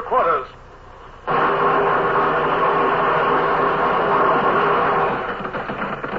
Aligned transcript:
your 0.00 0.08
quarters. 0.08 0.46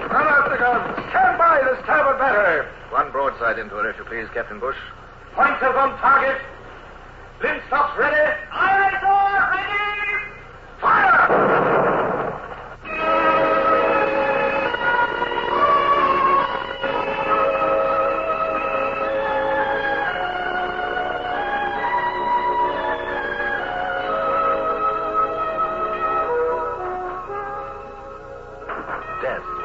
Run 0.10 0.28
out 0.28 0.50
the 0.50 0.58
guns. 0.58 1.10
Stand 1.10 1.38
by 1.38 1.62
the 1.64 1.84
starboard 1.84 2.20
battery. 2.20 2.68
One 2.92 3.12
broadside 3.12 3.58
into 3.58 3.76
her, 3.76 3.90
if 3.90 3.98
you 3.98 4.04
please, 4.04 4.28
Captain 4.34 4.60
Bush. 4.60 4.78
Pointers 5.34 5.76
on 5.76 5.98
target. 5.98 6.42
Linstocks 7.42 7.98
ready. 7.98 8.41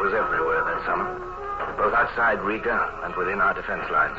Was 0.07 0.15
everywhere 0.15 0.63
that 0.63 0.87
summer, 0.87 1.19
both 1.75 1.91
outside 1.91 2.39
Riga 2.39 2.79
and 3.03 3.11
within 3.17 3.41
our 3.43 3.55
defense 3.55 3.91
lines. 3.91 4.15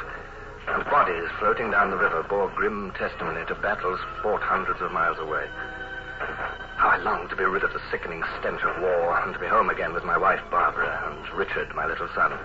And 0.68 0.84
bodies 0.84 1.32
floating 1.40 1.72
down 1.72 1.92
the 1.92 1.96
river 1.96 2.28
bore 2.28 2.52
grim 2.60 2.92
testimony 3.00 3.46
to 3.48 3.56
battles 3.56 3.98
fought 4.22 4.42
hundreds 4.44 4.82
of 4.82 4.92
miles 4.92 5.18
away. 5.18 5.48
How 6.76 6.90
I 6.92 6.98
longed 6.98 7.30
to 7.30 7.38
be 7.38 7.46
rid 7.46 7.64
of 7.64 7.72
the 7.72 7.80
sickening 7.90 8.22
stench 8.38 8.60
of 8.68 8.82
war 8.82 9.16
and 9.24 9.32
to 9.32 9.40
be 9.40 9.48
home 9.48 9.70
again 9.70 9.94
with 9.94 10.04
my 10.04 10.18
wife 10.18 10.42
Barbara 10.52 10.92
and 11.08 11.24
Richard, 11.40 11.74
my 11.74 11.88
little 11.88 12.10
son. 12.14 12.36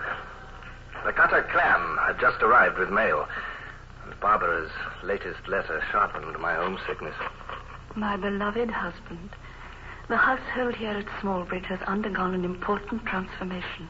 The 1.03 1.11
cutter 1.11 1.43
Clam 1.51 1.99
had 1.99 2.21
just 2.21 2.41
arrived 2.41 2.77
with 2.77 2.95
mail, 2.95 3.27
and 4.05 4.17
Barbara's 4.21 4.71
latest 5.03 5.49
letter 5.49 5.83
sharpened 5.91 6.39
my 6.39 6.55
homesickness. 6.55 7.15
My 7.97 8.15
beloved 8.15 8.71
husband, 8.71 9.31
the 10.09 10.17
household 10.17 10.75
here 10.75 10.91
at 10.91 11.05
Smallbridge 11.21 11.65
has 11.65 11.79
undergone 11.87 12.33
an 12.33 12.43
important 12.43 13.05
transformation. 13.05 13.87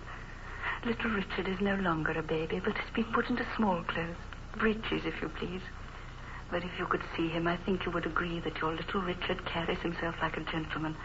Little 0.85 1.09
Richard 1.09 1.47
is 1.47 1.59
no 1.59 1.75
longer 1.75 2.11
a 2.11 2.21
baby, 2.21 2.61
but 2.63 2.77
has 2.77 2.89
been 2.93 3.11
put 3.13 3.29
into 3.29 3.45
small 3.55 3.83
clothes. 3.83 4.15
Breeches, 4.57 5.05
if 5.05 5.21
you 5.21 5.29
please. 5.29 5.61
But 6.51 6.63
if 6.63 6.71
you 6.77 6.85
could 6.85 7.01
see 7.17 7.29
him, 7.29 7.47
I 7.47 7.57
think 7.57 7.85
you 7.85 7.91
would 7.91 8.05
agree 8.05 8.39
that 8.41 8.59
your 8.59 8.73
little 8.75 9.01
Richard 9.01 9.43
carries 9.45 9.79
himself 9.79 10.15
like 10.21 10.37
a 10.37 10.51
gentleman, 10.51 10.95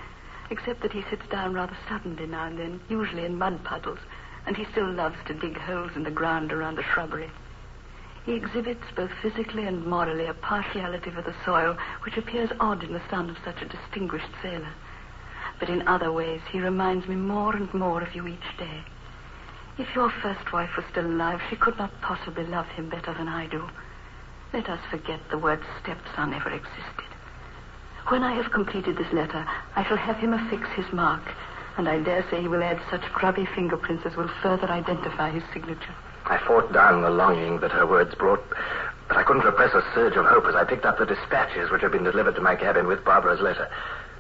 except 0.51 0.83
that 0.83 0.93
he 0.93 1.03
sits 1.09 1.27
down 1.31 1.55
rather 1.55 1.77
suddenly 1.89 2.27
now 2.27 2.47
and 2.47 2.59
then, 2.59 2.81
usually 2.91 3.25
in 3.25 3.39
mud 3.39 3.65
puddles, 3.65 4.01
and 4.47 4.57
he 4.57 4.67
still 4.73 4.93
loves 4.93 5.17
to 5.27 5.35
dig 5.35 5.57
holes 5.57 5.93
in 5.97 6.05
the 6.05 6.11
ground 6.11 6.53
around 6.53 6.77
the 6.77 6.83
shrubbery. 6.83 7.31
He 8.27 8.35
exhibits 8.35 8.85
both 8.95 9.11
physically 9.23 9.65
and 9.65 9.87
morally 9.87 10.27
a 10.27 10.35
partiality 10.35 11.11
for 11.11 11.23
the 11.23 11.35
soil 11.47 11.79
which 12.05 12.19
appears 12.19 12.51
odd 12.61 12.85
in 12.85 12.93
the 12.93 13.09
son 13.09 13.31
of 13.31 13.39
such 13.43 13.63
a 13.63 13.69
distinguished 13.69 14.35
sailor. 14.43 14.75
But 15.59 15.69
in 15.69 15.87
other 15.89 16.13
ways, 16.13 16.41
he 16.51 16.61
reminds 16.61 17.09
me 17.09 17.17
more 17.17 17.55
and 17.55 17.73
more 17.75 18.03
of 18.03 18.15
you 18.15 18.27
each 18.27 18.57
day. 18.59 18.83
If 19.79 19.95
your 19.95 20.11
first 20.11 20.53
wife 20.53 20.77
was 20.77 20.87
still 20.91 21.07
alive, 21.07 21.41
she 21.49 21.57
could 21.57 21.79
not 21.79 22.01
possibly 22.01 22.45
love 22.45 22.67
him 22.69 22.89
better 22.89 23.15
than 23.15 23.29
I 23.29 23.47
do. 23.47 23.69
Let 24.53 24.69
us 24.69 24.81
forget 24.91 25.21
the 25.31 25.39
word 25.39 25.61
stepson 25.83 26.35
ever 26.35 26.51
existed. 26.51 27.05
When 28.09 28.25
I 28.25 28.33
have 28.33 28.51
completed 28.51 28.97
this 28.97 29.13
letter, 29.13 29.47
I 29.77 29.85
shall 29.85 29.99
have 29.99 30.17
him 30.17 30.33
affix 30.33 30.69
his 30.71 30.91
mark, 30.93 31.23
and 31.77 31.89
I 31.89 32.01
dare 32.01 32.25
say 32.31 32.41
he 32.41 32.49
will 32.49 32.63
add 32.63 32.81
such 32.91 33.13
grubby 33.13 33.47
fingerprints 33.55 34.07
as 34.07 34.17
will 34.17 34.31
further 34.43 34.67
identify 34.69 35.31
his 35.31 35.45
signature. 35.53 35.95
I 36.27 36.39
fought 36.39 36.73
down 36.73 37.03
the 37.03 37.11
longing 37.11 37.61
that 37.61 37.73
her 37.73 37.87
words 37.87 38.15
brought, 38.15 38.45
but 39.09 39.17
I 39.17 39.23
couldn't 39.25 39.45
repress 39.45 39.73
a 39.75 39.83
surge 39.95 40.17
of 40.17 40.27
hope 40.27 40.45
as 40.47 40.55
I 40.55 40.65
picked 40.65 40.85
up 40.85 40.99
the 40.99 41.07
dispatches 41.07 41.71
which 41.71 41.83
had 41.83 41.93
been 41.93 42.05
delivered 42.05 42.35
to 42.37 42.43
my 42.43 42.55
cabin 42.55 42.87
with 42.87 43.05
Barbara's 43.05 43.41
letter. 43.41 43.69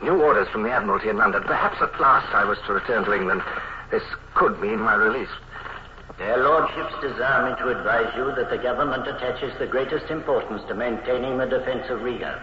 New 0.03 0.23
orders 0.23 0.48
from 0.48 0.62
the 0.62 0.70
Admiralty 0.70 1.08
in 1.11 1.18
London. 1.18 1.42
Perhaps 1.45 1.77
at 1.83 2.01
last 2.01 2.35
I 2.35 2.45
was 2.45 2.58
to 2.67 2.73
return 2.73 3.05
to 3.05 3.12
England. 3.12 3.42
This 3.90 4.02
could 4.35 4.61
mean 4.61 4.80
my 4.80 4.95
release. 4.95 5.29
Their 6.17 6.39
lordships 6.39 6.95
desire 7.01 7.51
me 7.51 7.57
to 7.58 7.79
advise 7.79 8.12
you 8.17 8.33
that 8.35 8.51
the 8.51 8.58
government 8.58 9.07
attaches 9.07 9.52
the 9.58 9.67
greatest 9.67 10.11
importance 10.11 10.62
to 10.68 10.74
maintaining 10.74 11.39
the 11.39 11.46
defense 11.46 11.89
of 11.91 12.02
Riga. 12.02 12.41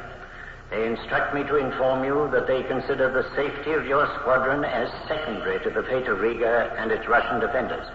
They 0.69 0.87
instruct 0.87 1.33
me 1.33 1.43
to 1.43 1.57
inform 1.57 2.03
you 2.03 2.29
that 2.31 2.47
they 2.47 2.63
consider 2.63 3.11
the 3.11 3.27
safety 3.35 3.73
of 3.73 3.85
your 3.85 4.07
squadron 4.19 4.63
as 4.63 4.89
secondary 5.07 5.59
to 5.63 5.69
the 5.69 5.83
fate 5.83 6.07
of 6.07 6.19
Riga 6.19 6.73
and 6.77 6.91
its 6.91 7.07
Russian 7.07 7.39
defenders. 7.39 7.85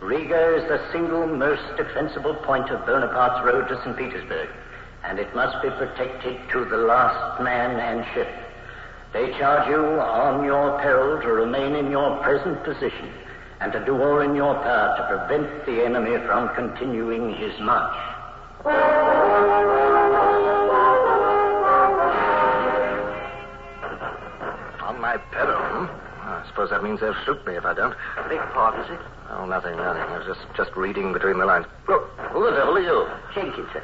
Riga 0.00 0.56
is 0.56 0.68
the 0.68 0.92
single 0.92 1.26
most 1.26 1.62
defensible 1.78 2.34
point 2.34 2.68
of 2.68 2.84
Bonaparte's 2.84 3.44
road 3.46 3.66
to 3.68 3.80
St. 3.82 3.96
Petersburg, 3.96 4.50
and 5.04 5.18
it 5.18 5.34
must 5.34 5.62
be 5.62 5.70
protected 5.70 6.36
to 6.52 6.66
the 6.66 6.76
last 6.76 7.42
man 7.42 7.80
and 7.80 8.04
ship. 8.12 8.28
They 9.14 9.30
charge 9.38 9.68
you 9.70 9.80
on 9.80 10.44
your 10.44 10.78
peril 10.80 11.22
to 11.22 11.28
remain 11.28 11.74
in 11.74 11.90
your 11.90 12.22
present 12.22 12.62
position 12.62 13.10
and 13.60 13.72
to 13.72 13.82
do 13.86 13.96
all 14.02 14.20
in 14.20 14.34
your 14.34 14.54
power 14.54 14.96
to 14.98 15.16
prevent 15.16 15.64
the 15.64 15.82
enemy 15.82 16.18
from 16.26 16.54
continuing 16.54 17.34
his 17.34 17.58
march. 17.60 17.96
On 24.82 25.00
my 25.00 25.16
peril? 25.32 25.88
I 26.46 26.48
suppose 26.50 26.70
that 26.70 26.82
means 26.84 27.00
they'll 27.00 27.16
shoot 27.26 27.44
me 27.44 27.56
if 27.56 27.64
I 27.66 27.74
don't. 27.74 27.94
Big 28.30 28.38
pardon, 28.54 28.86
sir. 28.86 28.98
Oh, 29.30 29.46
nothing, 29.46 29.74
nothing. 29.76 30.02
I 30.02 30.18
was 30.18 30.26
just, 30.26 30.46
just 30.56 30.70
reading 30.76 31.12
between 31.12 31.38
the 31.38 31.44
lines. 31.44 31.66
Look, 31.88 32.06
who 32.30 32.44
the 32.46 32.54
devil 32.54 32.78
are 32.78 32.80
you? 32.80 33.06
Jenkins, 33.34 33.66
sir. 33.72 33.82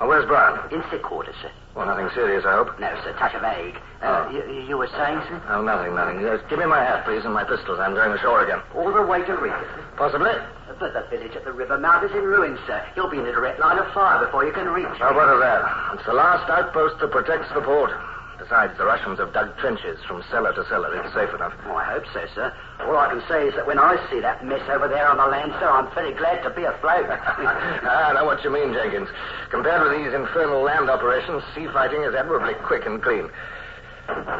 Oh, 0.00 0.06
where's 0.08 0.24
Brown? 0.26 0.58
In 0.72 0.82
sick 0.90 1.02
quarters, 1.02 1.34
sir. 1.42 1.50
Well, 1.74 1.86
nothing 1.86 2.08
serious, 2.14 2.44
I 2.46 2.54
hope. 2.54 2.78
No, 2.78 2.86
sir. 3.02 3.12
Touch 3.18 3.34
of 3.34 3.42
ague. 3.42 3.74
Uh, 4.00 4.26
Oh. 4.26 4.30
you, 4.30 4.62
you 4.68 4.76
were 4.78 4.86
saying, 4.94 5.18
sir? 5.26 5.42
Oh, 5.50 5.62
nothing, 5.62 5.94
nothing. 5.94 6.20
Yes, 6.22 6.38
give 6.48 6.58
me 6.58 6.66
my 6.66 6.78
hat, 6.82 7.04
please, 7.04 7.24
and 7.24 7.34
my 7.34 7.42
pistols. 7.44 7.78
I'm 7.82 7.94
going 7.94 8.12
ashore 8.12 8.44
again. 8.44 8.60
All 8.74 8.92
the 8.92 9.02
way 9.02 9.22
to 9.26 9.34
Riga, 9.34 9.58
sir. 9.74 9.84
Possibly. 9.96 10.30
But 10.78 10.94
the 10.94 11.06
village 11.10 11.34
at 11.34 11.44
the 11.44 11.52
river 11.52 11.78
mouth 11.78 12.04
is 12.04 12.10
in 12.12 12.22
ruins, 12.22 12.58
sir. 12.66 12.82
You'll 12.96 13.10
be 13.10 13.18
in 13.18 13.26
a 13.26 13.32
direct 13.32 13.58
line 13.60 13.78
of 13.78 13.86
fire 13.92 14.24
before 14.24 14.44
you 14.46 14.52
can 14.52 14.68
reach 14.68 14.86
How 14.98 15.10
me. 15.10 15.16
about 15.18 15.34
of 15.34 15.40
that? 15.40 15.62
It's 15.98 16.06
the 16.06 16.14
last 16.14 16.48
outpost 16.50 16.98
that 17.00 17.10
protects 17.10 17.52
the 17.54 17.60
port. 17.62 17.90
Besides, 18.38 18.76
the 18.76 18.84
Russians 18.84 19.18
have 19.18 19.32
dug 19.32 19.56
trenches 19.58 19.98
from 20.08 20.22
cellar 20.30 20.52
to 20.54 20.66
cellar. 20.68 20.94
It's 20.98 21.14
safe 21.14 21.32
enough. 21.34 21.54
Oh, 21.66 21.76
I 21.76 21.84
hope 21.84 22.04
so, 22.12 22.26
sir. 22.34 22.52
All 22.82 22.96
I 22.96 23.08
can 23.08 23.22
say 23.28 23.46
is 23.46 23.54
that 23.54 23.66
when 23.66 23.78
I 23.78 23.94
see 24.10 24.20
that 24.20 24.44
mess 24.44 24.62
over 24.68 24.88
there 24.88 25.08
on 25.08 25.16
the 25.16 25.26
land, 25.26 25.54
sir, 25.60 25.70
I'm 25.70 25.92
very 25.94 26.12
glad 26.14 26.42
to 26.42 26.50
be 26.50 26.64
afloat. 26.64 27.06
ah, 27.10 28.10
I 28.10 28.12
know 28.12 28.24
what 28.24 28.42
you 28.42 28.50
mean, 28.50 28.74
Jenkins. 28.74 29.08
Compared 29.50 29.82
with 29.82 29.94
these 29.96 30.12
infernal 30.12 30.62
land 30.62 30.90
operations, 30.90 31.42
sea 31.54 31.68
fighting 31.72 32.02
is 32.02 32.14
admirably 32.14 32.54
quick 32.66 32.86
and 32.86 33.02
clean. 33.02 33.30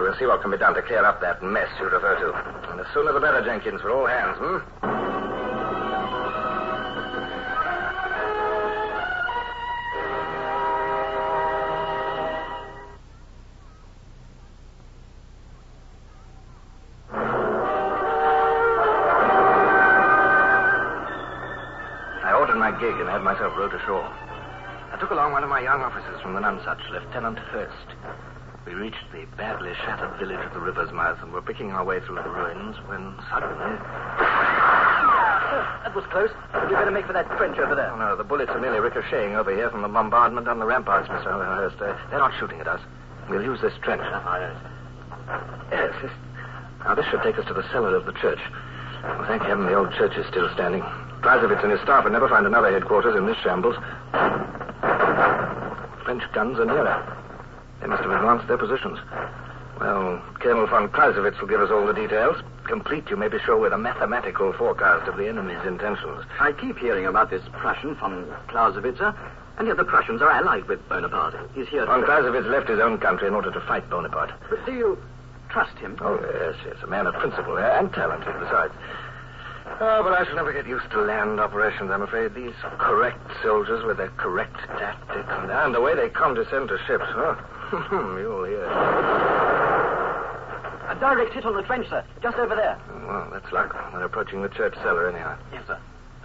We'll 0.00 0.16
see 0.18 0.26
what 0.26 0.42
can 0.42 0.50
be 0.50 0.58
done 0.58 0.74
to 0.74 0.82
clear 0.82 1.04
up 1.04 1.20
that 1.22 1.42
mess 1.42 1.68
you 1.78 1.86
refer 1.86 2.18
to. 2.18 2.70
And 2.70 2.78
the 2.78 2.86
sooner 2.92 3.12
the 3.12 3.20
better, 3.20 3.42
Jenkins, 3.44 3.80
for 3.80 3.90
all 3.90 4.06
hands, 4.06 4.36
hmm? 4.38 5.23
Myself 23.44 23.58
rowed 23.58 23.74
ashore. 23.74 24.08
I 24.92 24.96
took 24.98 25.10
along 25.10 25.32
one 25.32 25.44
of 25.44 25.50
my 25.50 25.60
young 25.60 25.82
officers 25.82 26.18
from 26.22 26.32
the 26.32 26.40
Nonsuch, 26.40 26.80
Lieutenant 26.88 27.38
Hurst. 27.52 27.92
We 28.64 28.72
reached 28.72 29.04
the 29.12 29.26
badly 29.36 29.72
shattered 29.84 30.18
village 30.18 30.40
at 30.40 30.54
the 30.54 30.60
river's 30.60 30.90
mouth 30.92 31.18
and 31.20 31.30
were 31.30 31.42
picking 31.42 31.70
our 31.72 31.84
way 31.84 32.00
through 32.00 32.16
the 32.16 32.30
ruins 32.30 32.76
when 32.88 33.12
suddenly. 33.28 33.76
that 35.84 35.92
was 35.94 36.04
close. 36.08 36.30
You 36.54 36.76
better 36.76 36.90
make 36.90 37.04
for 37.04 37.12
that 37.12 37.28
trench 37.36 37.58
over 37.58 37.74
there. 37.74 37.92
Oh, 37.92 37.98
no, 37.98 38.16
the 38.16 38.24
bullets 38.24 38.50
are 38.50 38.60
merely 38.60 38.80
ricocheting 38.80 39.36
over 39.36 39.54
here 39.54 39.68
from 39.68 39.82
the 39.82 39.88
bombardment 39.88 40.48
on 40.48 40.58
the 40.58 40.64
ramparts, 40.64 41.10
Mr. 41.10 41.28
Hurst. 41.28 41.76
Uh, 41.82 41.98
they're 42.08 42.20
not 42.20 42.32
shooting 42.40 42.60
at 42.60 42.68
us. 42.68 42.80
We'll 43.28 43.44
use 43.44 43.60
this 43.60 43.74
trench. 43.82 44.00
Yes, 45.70 45.92
this... 46.00 46.12
Now, 46.80 46.94
this 46.94 47.04
should 47.10 47.22
take 47.22 47.36
us 47.36 47.44
to 47.48 47.52
the 47.52 47.68
cellar 47.72 47.94
of 47.94 48.06
the 48.06 48.12
church. 48.12 48.40
Well, 49.02 49.26
thank 49.28 49.42
heaven 49.42 49.66
the 49.66 49.74
old 49.74 49.92
church 49.92 50.16
is 50.16 50.24
still 50.28 50.48
standing. 50.54 50.82
Clausewitz 51.24 51.62
and 51.62 51.72
his 51.72 51.80
staff 51.80 52.04
would 52.04 52.12
never 52.12 52.28
find 52.28 52.46
another 52.46 52.70
headquarters 52.70 53.16
in 53.16 53.24
this 53.24 53.38
shambles. 53.38 53.76
French 56.04 56.22
guns 56.34 56.58
are 56.58 56.66
nearer. 56.66 57.00
They 57.80 57.86
must 57.86 58.02
have 58.02 58.12
advanced 58.12 58.46
their 58.46 58.58
positions. 58.58 58.98
Well, 59.80 60.22
Colonel 60.34 60.66
von 60.66 60.90
Clausewitz 60.90 61.40
will 61.40 61.48
give 61.48 61.62
us 61.62 61.70
all 61.70 61.86
the 61.86 61.94
details. 61.94 62.36
Complete, 62.64 63.08
you 63.08 63.16
may 63.16 63.28
be 63.28 63.38
sure, 63.38 63.56
with 63.56 63.72
a 63.72 63.78
mathematical 63.78 64.52
forecast 64.52 65.08
of 65.08 65.16
the 65.16 65.26
enemy's 65.26 65.64
intentions. 65.64 66.26
I 66.38 66.52
keep 66.52 66.76
hearing 66.76 67.06
about 67.06 67.30
this 67.30 67.42
Prussian 67.52 67.94
von 67.94 68.30
Clausewitz, 68.48 68.98
sir, 68.98 69.14
and 69.56 69.66
yet 69.66 69.78
the 69.78 69.84
Prussians 69.84 70.20
are 70.20 70.30
allied 70.30 70.68
with 70.68 70.86
Bonaparte. 70.90 71.40
He's 71.54 71.68
here. 71.68 71.86
Von 71.86 72.04
Clausewitz 72.04 72.46
left 72.48 72.68
his 72.68 72.80
own 72.80 72.98
country 72.98 73.28
in 73.28 73.34
order 73.34 73.50
to 73.50 73.60
fight 73.62 73.88
Bonaparte. 73.88 74.34
But 74.50 74.64
do 74.66 74.72
you 74.72 74.98
trust 75.48 75.78
him? 75.78 75.96
Oh, 76.02 76.20
yes, 76.20 76.56
yes. 76.66 76.76
A 76.82 76.86
man 76.86 77.06
of 77.06 77.14
principle 77.14 77.56
eh, 77.56 77.78
and 77.78 77.90
talented, 77.94 78.34
besides. 78.40 78.74
Oh, 79.80 80.02
but 80.04 80.12
I 80.12 80.24
shall 80.24 80.36
never 80.36 80.52
get 80.52 80.66
used 80.68 80.88
to 80.92 81.00
land 81.00 81.40
operations, 81.40 81.90
I'm 81.90 82.02
afraid. 82.02 82.32
These 82.34 82.54
correct 82.78 83.18
soldiers 83.42 83.84
with 83.84 83.96
their 83.96 84.10
correct 84.10 84.56
tactics 84.78 85.28
and, 85.28 85.50
and 85.50 85.74
the 85.74 85.80
way 85.80 85.96
they 85.96 86.08
condescend 86.08 86.68
to 86.68 86.78
ships, 86.86 87.04
huh? 87.08 87.34
You'll 88.18 88.44
hear. 88.44 88.64
A 90.88 90.96
direct 91.00 91.34
hit 91.34 91.44
on 91.44 91.56
the 91.56 91.62
trench, 91.62 91.88
sir. 91.88 92.04
Just 92.22 92.36
over 92.38 92.54
there. 92.54 92.78
Well, 93.06 93.28
that's 93.32 93.50
luck. 93.52 93.74
We're 93.92 94.04
approaching 94.04 94.42
the 94.42 94.48
church 94.48 94.74
cellar 94.76 95.08
anyhow. 95.10 95.36
Yes, 95.52 95.64
sir. 95.66 95.78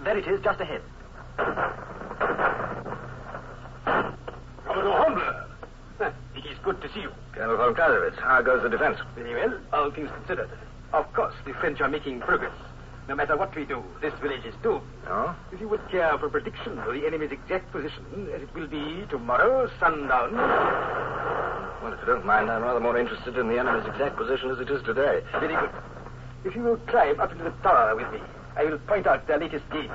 There 0.03 0.17
it 0.17 0.27
is, 0.27 0.39
just 0.43 0.61
ahead. 0.61 0.81
Commodore 4.65 4.97
Hornblower. 4.97 5.45
It 6.35 6.45
is 6.45 6.57
good 6.63 6.79
to 6.81 6.87
see 6.93 7.01
you. 7.01 7.11
Colonel 7.33 7.57
von 7.57 7.75
Clausewitz, 7.75 8.17
how 8.19 8.41
goes 8.41 8.63
the 8.63 8.69
defense? 8.69 8.97
Very 9.15 9.35
well, 9.35 9.59
all 9.73 9.91
things 9.91 10.09
considered. 10.15 10.49
Of 10.93 11.11
course, 11.13 11.33
the 11.45 11.53
French 11.53 11.81
are 11.81 11.89
making 11.89 12.21
progress. 12.21 12.53
No 13.09 13.15
matter 13.15 13.35
what 13.35 13.55
we 13.55 13.65
do, 13.65 13.83
this 14.01 14.13
village 14.21 14.45
is 14.45 14.53
doomed. 14.61 14.85
Oh? 15.07 15.35
If 15.51 15.59
you 15.59 15.67
would 15.67 15.81
care 15.89 16.15
for 16.19 16.27
a 16.27 16.29
prediction 16.29 16.77
of 16.77 16.93
the 16.93 17.07
enemy's 17.07 17.31
exact 17.31 17.71
position, 17.71 18.29
as 18.35 18.43
it 18.43 18.53
will 18.53 18.67
be 18.67 19.03
tomorrow, 19.09 19.67
sundown. 19.79 20.35
Well, 21.81 21.91
if 21.91 21.99
you 22.01 22.05
don't 22.05 22.23
mind, 22.23 22.51
I'm 22.51 22.61
rather 22.61 22.79
more 22.79 22.99
interested 22.99 23.35
in 23.35 23.47
the 23.47 23.57
enemy's 23.57 23.87
exact 23.87 24.15
position 24.15 24.51
as 24.51 24.59
it 24.59 24.69
is 24.69 24.83
today. 24.83 25.23
Very 25.31 25.55
good. 25.55 25.71
If 26.45 26.55
you 26.55 26.61
will 26.61 26.77
climb 26.85 27.19
up 27.19 27.31
into 27.31 27.45
the 27.45 27.53
tower 27.63 27.95
with 27.95 28.13
me, 28.13 28.19
I 28.55 28.65
will 28.65 28.77
point 28.77 29.07
out 29.07 29.25
their 29.25 29.39
latest 29.39 29.67
gains. 29.71 29.89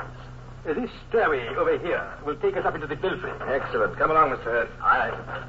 This 0.66 0.90
stairway 1.08 1.46
over 1.55 1.78
here 1.78 2.05
will 2.26 2.37
take 2.37 2.56
us 2.56 2.64
up 2.64 2.75
into 2.75 2.88
the 2.88 2.96
belfry. 2.96 3.31
Excellent. 3.46 3.96
Come 3.96 4.11
along, 4.11 4.31
Mr. 4.31 4.66
Head. 4.66 4.69
Aye. 4.82 5.46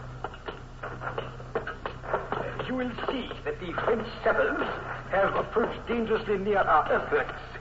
You 2.68 2.76
will 2.76 2.92
see 3.10 3.30
that 3.44 3.60
the 3.60 3.74
French 3.86 4.08
sappers 4.24 4.62
have 5.10 5.36
approached 5.36 5.88
dangerously 5.88 6.38
near 6.38 6.60
our 6.60 6.92
earthworks. 6.92 7.55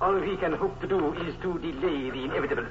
All 0.00 0.14
we 0.18 0.36
can 0.36 0.52
hope 0.52 0.80
to 0.80 0.86
do 0.88 1.14
is 1.14 1.34
to 1.42 1.58
delay 1.58 2.10
the 2.10 2.24
inevitable. 2.24 2.66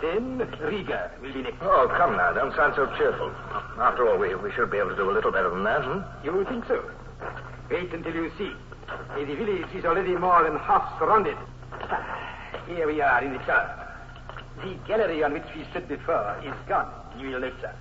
Then 0.00 0.38
Riga 0.60 1.10
will 1.20 1.32
be 1.32 1.42
next. 1.42 1.56
Oh, 1.60 1.88
come 1.96 2.16
now. 2.16 2.32
Don't 2.32 2.54
sound 2.56 2.74
so 2.76 2.86
cheerful. 2.96 3.30
After 3.78 4.08
all, 4.08 4.18
we, 4.18 4.34
we 4.34 4.52
should 4.52 4.70
be 4.70 4.78
able 4.78 4.90
to 4.90 4.96
do 4.96 5.10
a 5.10 5.12
little 5.12 5.30
better 5.32 5.50
than 5.50 5.64
that, 5.64 5.82
hmm? 5.84 6.00
You 6.24 6.44
think 6.48 6.66
so? 6.66 6.82
Wait 7.70 7.92
until 7.92 8.14
you 8.14 8.30
see. 8.38 8.52
The 9.16 9.24
village 9.24 9.66
is 9.74 9.84
already 9.84 10.14
more 10.16 10.42
than 10.44 10.58
half 10.58 10.98
surrounded. 10.98 11.36
Ah, 11.72 12.62
Here 12.66 12.86
we 12.86 13.00
are 13.00 13.22
in 13.22 13.32
the 13.32 13.38
tower. 13.40 13.78
The 14.62 14.74
gallery 14.86 15.22
on 15.24 15.32
which 15.32 15.46
we 15.56 15.64
stood 15.70 15.88
before 15.88 16.38
is 16.44 16.54
gone, 16.68 16.88
you 17.18 17.30
will 17.30 17.40
note, 17.40 17.54
sir. 17.60 17.74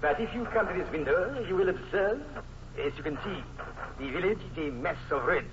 But 0.00 0.20
if 0.20 0.32
you 0.34 0.44
come 0.52 0.66
to 0.68 0.72
this 0.74 0.90
window, 0.92 1.44
you 1.48 1.56
will 1.56 1.68
observe, 1.68 2.20
as 2.78 2.92
you 2.96 3.02
can 3.02 3.18
see, 3.24 3.42
the 3.98 4.10
village 4.10 4.38
is 4.52 4.58
a 4.68 4.70
mass 4.70 4.96
of 5.10 5.24
ruins. 5.24 5.48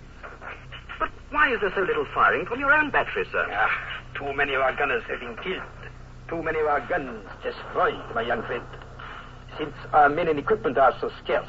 Why 1.31 1.53
is 1.53 1.61
there 1.61 1.71
so 1.75 1.81
little 1.81 2.07
firing 2.13 2.45
from 2.47 2.59
your 2.59 2.73
own 2.73 2.89
battery, 2.89 3.25
sir? 3.31 3.45
Ah, 3.51 3.69
too 4.15 4.33
many 4.33 4.55
of 4.55 4.61
our 4.61 4.75
gunners 4.75 5.03
have 5.07 5.19
been 5.19 5.35
killed. 5.37 5.61
Too 6.27 6.41
many 6.41 6.59
of 6.59 6.65
our 6.67 6.81
guns 6.87 7.23
destroyed, 7.43 8.01
my 8.15 8.21
young 8.21 8.41
friend. 8.43 8.65
Since 9.57 9.73
our 9.93 10.09
men 10.09 10.27
and 10.27 10.39
equipment 10.39 10.77
are 10.77 10.95
so 10.99 11.11
scarce, 11.23 11.47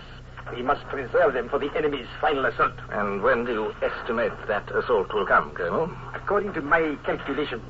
we 0.54 0.62
must 0.62 0.84
preserve 0.88 1.32
them 1.32 1.48
for 1.48 1.58
the 1.58 1.70
enemy's 1.76 2.06
final 2.20 2.44
assault. 2.44 2.72
And 2.90 3.22
when 3.22 3.44
do 3.44 3.52
you 3.52 3.72
estimate 3.82 4.32
that 4.48 4.70
assault 4.70 5.12
will 5.14 5.26
come, 5.26 5.52
Colonel? 5.52 5.90
According 6.14 6.52
to 6.54 6.60
my 6.60 6.96
calculations, 7.06 7.62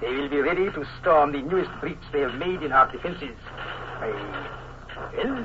they 0.00 0.08
will 0.12 0.28
be 0.28 0.40
ready 0.40 0.70
to 0.70 0.84
storm 1.00 1.32
the 1.32 1.40
newest 1.40 1.70
breach 1.80 1.98
they 2.12 2.20
have 2.20 2.34
made 2.34 2.62
in 2.62 2.72
our 2.72 2.90
defenses. 2.92 3.36
By, 4.00 4.10
well, 5.16 5.44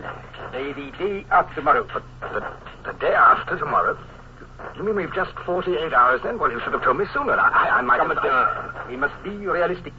by 0.51 0.73
the 0.75 0.91
day 0.97 1.25
after 1.31 1.55
tomorrow. 1.55 1.87
But 1.93 2.03
the, 2.21 2.91
the 2.91 2.97
day 2.99 3.13
after 3.13 3.57
tomorrow? 3.57 3.97
You 4.77 4.83
mean 4.83 4.95
we've 4.95 5.13
just 5.13 5.31
48 5.45 5.93
hours 5.93 6.21
then? 6.23 6.39
Well, 6.39 6.51
you 6.51 6.59
should 6.63 6.73
have 6.73 6.83
told 6.83 6.97
me 6.97 7.05
sooner. 7.13 7.33
I, 7.33 7.79
I, 7.79 7.81
might 7.81 7.99
have... 7.99 8.07
Commodore, 8.07 8.85
we 8.89 8.95
must 8.95 9.13
be 9.23 9.29
realistic. 9.31 9.93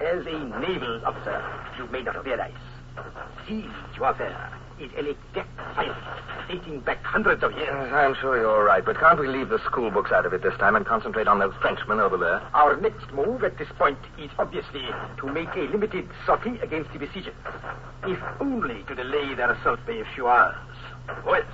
As 0.00 0.26
a 0.26 0.38
naval 0.60 1.04
officer, 1.04 1.42
you 1.78 1.86
may 1.88 2.02
not 2.02 2.24
realize. 2.24 2.52
Siege 3.48 3.98
warfare 3.98 4.52
is 4.80 4.90
an 4.96 5.06
exact 5.06 5.50
science 5.74 5.96
dating 6.48 6.80
back 6.80 7.02
hundreds 7.02 7.42
of 7.42 7.52
years. 7.52 7.68
Yes, 7.70 7.92
I'm 7.92 8.14
sure 8.20 8.38
you're 8.38 8.64
right, 8.64 8.84
but 8.84 8.98
can't 8.98 9.18
we 9.18 9.28
leave 9.28 9.48
the 9.48 9.58
school 9.64 9.90
books 9.90 10.12
out 10.12 10.26
of 10.26 10.32
it 10.32 10.42
this 10.42 10.56
time 10.58 10.76
and 10.76 10.84
concentrate 10.84 11.26
on 11.26 11.38
those 11.38 11.54
Frenchmen 11.60 12.00
over 12.00 12.16
there? 12.16 12.40
Our 12.54 12.76
next 12.80 13.12
move 13.12 13.44
at 13.44 13.58
this 13.58 13.68
point 13.78 13.98
is 14.18 14.30
obviously 14.38 14.84
to 15.18 15.26
make 15.32 15.48
a 15.56 15.70
limited 15.70 16.08
sortie 16.26 16.58
against 16.60 16.92
the 16.92 16.98
besiegers, 16.98 17.34
if 18.04 18.18
only 18.40 18.82
to 18.84 18.94
delay 18.94 19.34
their 19.34 19.50
assault 19.52 19.80
by 19.86 19.94
a 19.94 20.04
few 20.14 20.28
hours. 20.28 20.56
Or 21.26 21.36
else, 21.36 21.46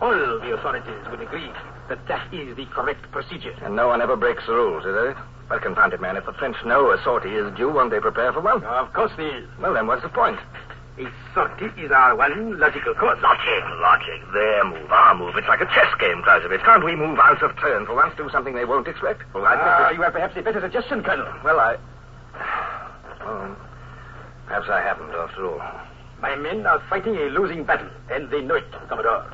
all 0.00 0.10
the 0.40 0.52
authorities 0.52 1.08
would 1.10 1.20
agree 1.20 1.50
that 1.88 2.06
that 2.08 2.32
is 2.32 2.56
the 2.56 2.66
correct 2.66 3.10
procedure. 3.12 3.54
And 3.62 3.76
no 3.76 3.88
one 3.88 4.00
ever 4.02 4.16
breaks 4.16 4.44
the 4.46 4.54
rules, 4.54 4.84
is 4.84 4.94
it? 4.94 5.16
Well, 5.50 5.60
confound 5.60 5.92
it, 5.92 6.00
man. 6.00 6.16
If 6.16 6.26
the 6.26 6.32
French 6.32 6.56
know 6.64 6.90
a 6.90 7.02
sortie 7.04 7.34
is 7.34 7.54
due, 7.56 7.70
won't 7.70 7.90
they 7.90 8.00
prepare 8.00 8.32
for 8.32 8.40
one? 8.40 8.64
Of 8.64 8.92
course 8.92 9.12
there 9.16 9.38
is. 9.38 9.48
Well, 9.60 9.74
then 9.74 9.86
what's 9.86 10.02
the 10.02 10.08
point? 10.08 10.38
A 10.98 11.06
sortie 11.34 11.70
is 11.76 11.90
our 11.90 12.16
one 12.16 12.58
logical 12.58 12.94
course. 12.94 13.18
Logic, 13.20 13.64
logic. 13.80 14.20
Their 14.32 14.64
move, 14.64 14.90
our 14.90 15.14
move. 15.14 15.34
It's 15.36 15.48
like 15.48 15.60
a 15.60 15.66
chess 15.66 15.92
game, 16.00 16.22
Clausewitz. 16.22 16.62
Can't 16.64 16.84
we 16.84 16.96
move 16.96 17.18
out 17.18 17.42
of 17.42 17.56
turn 17.58 17.84
for 17.84 17.94
once, 17.94 18.14
do 18.16 18.30
something 18.30 18.54
they 18.54 18.64
won't 18.64 18.88
expect? 18.88 19.22
Well, 19.34 19.44
I 19.44 19.52
think... 19.52 19.62
Ah, 19.64 19.90
you 19.90 20.02
have 20.02 20.12
perhaps 20.12 20.36
a 20.36 20.42
better 20.42 20.60
suggestion, 20.60 21.02
Colonel. 21.02 21.26
Well, 21.44 21.60
I... 21.60 21.76
Well, 23.20 23.56
perhaps 24.46 24.68
I 24.70 24.80
haven't, 24.80 25.10
after 25.10 25.46
all. 25.46 25.62
My 26.20 26.36
men 26.36 26.64
are 26.64 26.80
fighting 26.88 27.16
a 27.16 27.24
losing 27.28 27.64
battle, 27.64 27.90
and 28.10 28.30
they 28.30 28.40
know 28.40 28.54
it, 28.54 28.64
Commodore. 28.88 29.26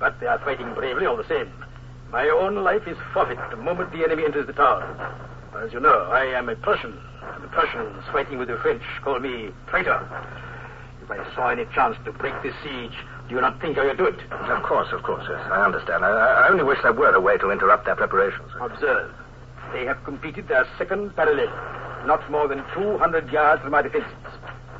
But 0.00 0.18
they 0.20 0.26
are 0.26 0.38
fighting 0.40 0.72
bravely 0.74 1.06
all 1.06 1.16
the 1.16 1.28
same. 1.28 1.52
My 2.10 2.28
own 2.28 2.62
life 2.62 2.86
is 2.86 2.96
forfeit 3.12 3.38
the 3.50 3.56
moment 3.56 3.92
the 3.92 4.04
enemy 4.04 4.24
enters 4.24 4.46
the 4.46 4.52
town. 4.52 4.82
As 5.56 5.72
you 5.72 5.80
know, 5.80 6.08
I 6.10 6.24
am 6.26 6.48
a 6.48 6.56
Prussian. 6.56 6.98
and 7.22 7.44
The 7.44 7.48
Prussians 7.48 8.02
fighting 8.12 8.38
with 8.38 8.48
the 8.48 8.58
French 8.58 8.82
call 9.02 9.18
me 9.18 9.50
traitor. 9.68 9.98
If 11.02 11.10
I 11.10 11.34
saw 11.34 11.48
any 11.50 11.64
chance 11.74 11.96
to 12.04 12.12
break 12.12 12.34
this 12.42 12.54
siege, 12.62 12.94
do 13.28 13.34
you 13.34 13.40
not 13.40 13.60
think 13.60 13.78
I 13.78 13.84
would 13.86 13.98
do 13.98 14.06
it? 14.06 14.18
Of 14.30 14.62
course, 14.62 14.88
of 14.92 15.02
course, 15.02 15.24
yes. 15.28 15.40
I 15.50 15.64
understand. 15.64 16.04
I, 16.04 16.10
I 16.10 16.48
only 16.50 16.64
wish 16.64 16.78
there 16.82 16.92
were 16.92 17.14
a 17.14 17.20
way 17.20 17.36
to 17.38 17.50
interrupt 17.50 17.84
their 17.86 17.96
preparations. 17.96 18.50
Observe. 18.60 19.12
They 19.72 19.84
have 19.86 20.02
completed 20.04 20.48
their 20.48 20.66
second 20.78 21.14
parallel, 21.16 21.48
not 22.06 22.28
more 22.30 22.48
than 22.48 22.62
200 22.74 23.30
yards 23.30 23.62
from 23.62 23.72
my 23.72 23.82
defenses. 23.82 24.12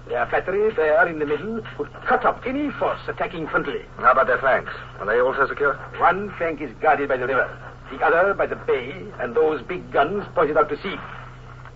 Their 0.08 0.26
battery 0.26 0.70
there 0.74 1.06
in 1.08 1.18
the 1.18 1.26
middle 1.26 1.62
would 1.78 1.92
cut 2.06 2.24
off 2.24 2.44
any 2.46 2.70
force 2.72 3.00
attacking 3.08 3.46
frontally. 3.46 3.84
How 3.96 4.12
about 4.12 4.26
their 4.26 4.38
flanks? 4.38 4.72
Are 5.00 5.06
they 5.06 5.20
also 5.20 5.48
secure? 5.48 5.74
One 5.98 6.30
flank 6.36 6.60
is 6.60 6.70
guarded 6.80 7.08
by 7.08 7.16
the 7.16 7.26
river, 7.26 7.48
the 7.90 8.04
other 8.04 8.34
by 8.34 8.46
the 8.46 8.56
bay, 8.56 8.94
and 9.18 9.34
those 9.34 9.62
big 9.62 9.90
guns 9.90 10.24
pointed 10.34 10.58
out 10.58 10.68
to 10.68 10.76
sea. 10.82 10.96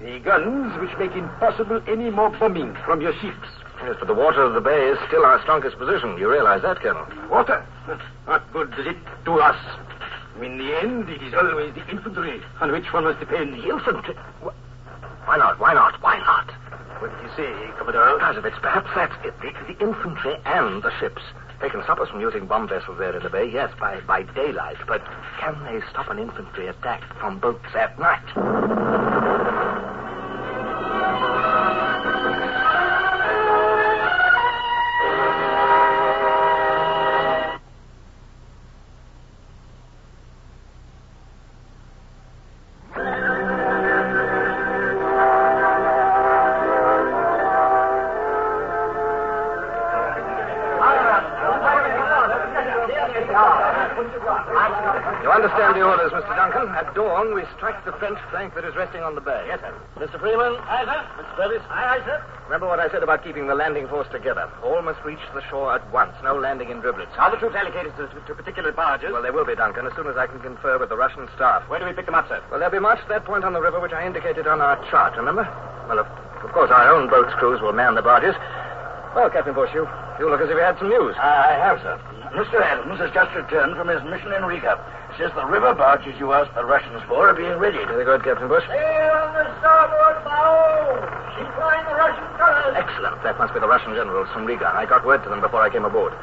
The 0.00 0.20
guns 0.20 0.78
which 0.78 0.96
make 0.98 1.16
impossible 1.16 1.82
any 1.88 2.10
more 2.10 2.30
bombing 2.30 2.76
from 2.84 3.00
your 3.00 3.12
ships. 3.14 3.48
Yes, 3.82 3.96
but 3.98 4.08
the 4.08 4.14
water 4.14 4.42
of 4.42 4.54
the 4.54 4.60
bay 4.60 4.88
is 4.88 4.98
still 5.08 5.24
our 5.24 5.40
strongest 5.42 5.78
position. 5.78 6.18
You 6.18 6.30
realize 6.30 6.62
that, 6.62 6.80
Colonel? 6.80 7.06
Water. 7.30 7.64
What 8.26 8.52
good 8.52 8.70
does 8.72 8.86
it 8.86 8.96
do 9.24 9.40
us? 9.40 9.56
In 10.42 10.58
the 10.58 10.78
end, 10.78 11.08
it 11.08 11.22
is 11.22 11.34
always 11.34 11.74
the 11.74 11.88
infantry 11.88 12.40
on 12.60 12.70
which 12.70 12.92
one 12.92 13.04
must 13.04 13.18
depend. 13.20 13.54
The 13.54 13.68
infantry? 13.70 14.14
Why 15.24 15.36
not? 15.36 15.58
Why 15.58 15.74
not? 15.74 16.00
Why 16.02 16.18
not? 16.18 16.52
What 17.00 17.10
do 17.16 17.22
you 17.22 17.30
say, 17.36 17.70
Commodore? 17.78 18.18
Clausewitz, 18.18 18.56
perhaps 18.60 18.90
that's 18.94 19.14
it. 19.24 19.34
The, 19.40 19.52
the 19.72 19.78
infantry 19.80 20.34
and 20.44 20.82
the 20.82 20.90
ships. 20.98 21.22
They 21.60 21.68
can 21.68 21.82
stop 21.84 22.00
us 22.00 22.08
from 22.08 22.20
using 22.20 22.46
bomb 22.46 22.68
vessels 22.68 22.98
there 22.98 23.16
in 23.16 23.22
the 23.22 23.30
bay, 23.30 23.50
yes, 23.52 23.70
by, 23.78 24.00
by 24.00 24.22
daylight. 24.22 24.78
But 24.86 25.02
can 25.38 25.62
they 25.64 25.80
stop 25.90 26.10
an 26.10 26.18
infantry 26.18 26.66
attack 26.66 27.02
from 27.18 27.38
boats 27.38 27.74
at 27.74 27.98
night? 27.98 29.17
Strike 57.78 57.94
the 57.94 57.98
French 57.98 58.18
flank 58.30 58.54
that 58.54 58.64
is 58.64 58.74
resting 58.74 59.02
on 59.02 59.14
the 59.14 59.20
bay. 59.20 59.44
Yes, 59.46 59.60
sir. 59.60 59.74
Mr. 59.96 60.18
Freeman? 60.18 60.56
Aye, 60.66 60.84
sir. 60.84 61.22
Mr. 61.22 61.34
Purvis? 61.36 61.62
Aye, 61.70 61.98
aye, 61.98 62.04
sir. 62.04 62.24
Remember 62.44 62.66
what 62.66 62.80
I 62.80 62.90
said 62.90 63.02
about 63.02 63.22
keeping 63.22 63.46
the 63.46 63.54
landing 63.54 63.86
force 63.88 64.08
together. 64.10 64.50
All 64.62 64.82
must 64.82 65.02
reach 65.04 65.22
the 65.34 65.42
shore 65.48 65.74
at 65.74 65.84
once. 65.92 66.12
No 66.22 66.34
landing 66.36 66.70
in 66.70 66.80
driblets. 66.80 67.12
Are 67.18 67.30
the 67.30 67.36
troops 67.36 67.54
allocated 67.54 67.94
to, 67.96 68.08
to 68.08 68.34
particular 68.34 68.72
barges? 68.72 69.10
Well, 69.12 69.22
they 69.22 69.30
will 69.30 69.44
be, 69.44 69.54
Duncan, 69.54 69.86
as 69.86 69.92
soon 69.94 70.06
as 70.06 70.16
I 70.16 70.26
can 70.26 70.40
confer 70.40 70.78
with 70.78 70.88
the 70.88 70.96
Russian 70.96 71.28
staff. 71.36 71.68
Where 71.68 71.78
do 71.78 71.84
we 71.86 71.92
pick 71.92 72.06
them 72.06 72.14
up, 72.14 72.28
sir? 72.28 72.42
Well, 72.50 72.58
they'll 72.60 72.70
be 72.70 72.80
marched 72.80 73.02
to 73.02 73.08
that 73.10 73.24
point 73.24 73.44
on 73.44 73.52
the 73.52 73.60
river 73.60 73.80
which 73.80 73.92
I 73.92 74.06
indicated 74.06 74.46
on 74.46 74.60
our 74.60 74.76
chart, 74.90 75.16
remember? 75.16 75.44
Well, 75.88 75.98
of, 75.98 76.06
of 76.42 76.50
course, 76.52 76.70
our 76.70 76.90
own 76.94 77.08
boat's 77.08 77.34
crews 77.34 77.60
will 77.60 77.72
man 77.72 77.94
the 77.94 78.02
barges. 78.02 78.34
Well, 79.14 79.30
Captain 79.30 79.54
Bush, 79.54 79.70
you, 79.74 79.86
you 80.18 80.30
look 80.30 80.40
as 80.40 80.48
if 80.48 80.56
you 80.56 80.62
had 80.62 80.78
some 80.78 80.88
news. 80.88 81.16
I 81.18 81.56
have, 81.58 81.80
sir. 81.80 81.96
Mr. 82.34 82.60
Adams 82.60 83.00
has 83.00 83.10
just 83.12 83.34
returned 83.34 83.76
from 83.76 83.88
his 83.88 84.02
mission 84.04 84.32
in 84.32 84.44
Riga. 84.44 84.76
Says 85.18 85.34
the 85.34 85.44
river 85.46 85.74
barges 85.74 86.14
you 86.22 86.32
asked 86.32 86.54
the 86.54 86.64
Russians 86.64 87.02
for 87.10 87.28
are 87.28 87.34
being 87.34 87.58
ready. 87.58 87.78
Very 87.90 88.04
good, 88.06 88.22
Captain 88.22 88.46
Bush. 88.46 88.62
Sail 88.70 89.10
on 89.18 89.34
the 89.34 89.50
starboard 89.58 90.22
bow! 90.22 90.94
She's 91.34 91.50
flying 91.58 91.82
the 91.90 91.98
Russian 91.98 92.22
colors! 92.38 92.78
Excellent. 92.78 93.18
That 93.26 93.36
must 93.36 93.52
be 93.52 93.58
the 93.58 93.66
Russian 93.66 93.98
generals 93.98 94.30
from 94.30 94.46
Riga. 94.46 94.70
I 94.70 94.86
got 94.86 95.04
word 95.04 95.24
to 95.24 95.28
them 95.28 95.40
before 95.40 95.60
I 95.60 95.70
came 95.70 95.84
aboard. 95.84 96.14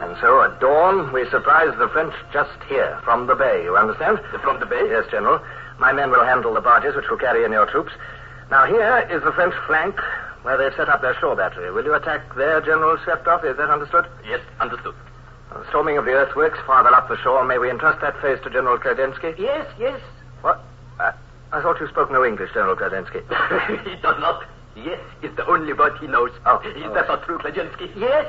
And 0.00 0.16
so 0.24 0.40
at 0.48 0.60
dawn, 0.64 1.12
we 1.12 1.28
surprised 1.28 1.76
the 1.76 1.88
French 1.92 2.14
just 2.32 2.56
here, 2.72 2.98
from 3.04 3.26
the 3.26 3.34
bay, 3.36 3.64
you 3.64 3.76
understand? 3.76 4.18
From 4.40 4.60
the 4.60 4.66
bay? 4.66 4.80
Yes, 4.88 5.04
General. 5.10 5.44
My 5.78 5.92
men 5.92 6.08
will 6.08 6.24
handle 6.24 6.54
the 6.54 6.64
barges 6.64 6.96
which 6.96 7.04
will 7.10 7.20
carry 7.20 7.44
in 7.44 7.52
your 7.52 7.66
troops. 7.66 7.92
Now, 8.50 8.64
here 8.64 9.04
is 9.12 9.22
the 9.24 9.32
French 9.32 9.52
flank 9.66 10.00
where 10.46 10.56
they've 10.56 10.76
set 10.76 10.88
up 10.88 11.02
their 11.02 11.18
shore 11.18 11.34
battery. 11.34 11.72
Will 11.72 11.84
you 11.84 11.94
attack 11.94 12.22
there, 12.36 12.60
General 12.60 12.96
Sheptoff? 12.98 13.44
Is 13.44 13.56
that 13.56 13.68
understood? 13.68 14.06
Yes, 14.24 14.40
understood. 14.60 14.94
Uh, 15.50 15.68
storming 15.70 15.98
of 15.98 16.04
the 16.04 16.12
earthworks 16.12 16.58
farther 16.64 16.94
up 16.94 17.08
the 17.08 17.16
shore, 17.18 17.44
may 17.44 17.58
we 17.58 17.68
entrust 17.68 18.00
that 18.00 18.14
phase 18.22 18.38
to 18.44 18.50
General 18.50 18.78
Kradensky? 18.78 19.36
Yes, 19.36 19.66
yes. 19.76 20.00
What? 20.42 20.62
Uh, 21.00 21.10
I 21.50 21.60
thought 21.60 21.80
you 21.80 21.88
spoke 21.88 22.12
no 22.12 22.24
English, 22.24 22.50
General 22.54 22.76
Kradensky. 22.76 23.26
he 23.90 23.96
does 24.00 24.20
not. 24.20 24.44
Yes 24.76 25.00
is 25.22 25.34
the 25.36 25.46
only 25.46 25.72
word 25.72 25.98
he 25.98 26.06
knows. 26.06 26.30
Oh. 26.46 26.60
Is 26.60 26.92
that 26.94 27.08
not 27.08 27.24
true, 27.24 27.38
Klajinsky? 27.38 27.90
Yes. 27.96 28.26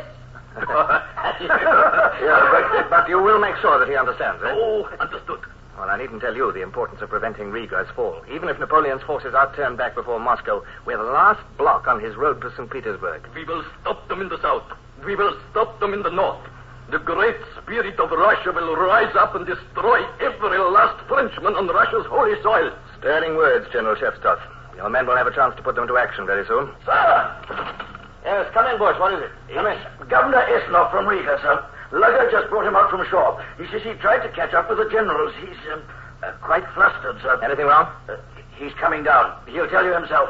yeah, 0.57 2.49
but, 2.51 2.89
but 2.89 3.09
you 3.09 3.21
will 3.21 3.39
make 3.39 3.55
sure 3.57 3.77
that 3.77 3.87
he 3.87 3.95
understands, 3.95 4.41
eh? 4.43 4.53
Oh, 4.55 4.89
understood. 4.99 5.39
Well, 5.77 5.91
I 5.91 5.97
needn't 5.97 6.21
tell 6.21 6.35
you 6.35 6.51
the 6.51 6.63
importance 6.63 7.03
of 7.03 7.09
preventing 7.09 7.51
Riga's 7.51 7.87
fall. 7.95 8.23
Even 8.33 8.49
if 8.49 8.57
Napoleon's 8.57 9.03
forces 9.03 9.35
are 9.35 9.53
turned 9.55 9.77
back 9.77 9.93
before 9.93 10.19
Moscow, 10.19 10.63
we're 10.85 10.97
the 10.97 11.03
last 11.03 11.39
block 11.55 11.87
on 11.87 12.01
his 12.01 12.15
road 12.15 12.41
to 12.41 12.49
St. 12.57 12.67
Petersburg. 12.71 13.29
We 13.35 13.43
will 13.43 13.63
stop 13.81 14.07
them 14.09 14.21
in 14.21 14.29
the 14.29 14.41
south. 14.41 14.63
We 15.05 15.15
will 15.15 15.37
stop 15.51 15.79
them 15.79 15.93
in 15.93 16.01
the 16.01 16.09
north. 16.09 16.41
The 16.89 16.97
great 16.97 17.37
spirit 17.61 17.99
of 17.99 18.09
Russia 18.09 18.51
will 18.51 18.75
rise 18.75 19.13
up 19.15 19.35
and 19.35 19.45
destroy 19.45 20.01
every 20.19 20.57
last 20.57 20.97
Frenchman 21.07 21.53
on 21.53 21.67
Russia's 21.67 22.07
holy 22.07 22.41
soil. 22.41 22.73
Stirring 22.97 23.35
words, 23.35 23.67
General 23.71 23.95
Shevstov. 23.95 24.39
Your 24.77 24.89
men 24.89 25.05
will 25.05 25.17
have 25.17 25.27
a 25.27 25.35
chance 25.35 25.55
to 25.57 25.61
put 25.61 25.75
them 25.75 25.83
into 25.83 25.97
action 25.97 26.25
very 26.25 26.45
soon. 26.47 26.73
Sir! 26.85 27.85
Yes, 28.25 28.49
come 28.51 28.65
in, 28.65 28.79
Bush. 28.79 28.97
What 28.97 29.13
is 29.13 29.19
it? 29.21 29.53
Come 29.53 29.67
in. 29.67 29.77
Governor 30.09 30.41
Esnov 30.41 30.89
from 30.89 31.05
Riga, 31.05 31.37
sir. 31.41 31.63
Lugger 31.91 32.29
just 32.31 32.49
brought 32.49 32.65
him 32.67 32.75
out 32.75 32.89
from 32.89 33.05
shore. 33.09 33.43
He 33.57 33.65
says 33.71 33.81
he 33.83 33.93
tried 33.93 34.19
to 34.27 34.29
catch 34.33 34.53
up 34.53 34.69
with 34.69 34.77
the 34.79 34.89
generals. 34.91 35.33
He's 35.39 35.57
um, 35.71 35.81
uh, 36.23 36.31
quite 36.41 36.65
flustered, 36.75 37.21
sir. 37.21 37.39
Anything 37.43 37.65
wrong? 37.67 37.87
Uh, 38.09 38.17
he's 38.57 38.73
coming 38.73 39.03
down. 39.03 39.33
He'll 39.47 39.69
tell 39.69 39.85
you 39.85 39.93
himself. 39.93 40.29